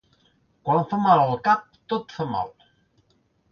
[0.69, 2.53] Quan fa mal el cap, tot fa mal.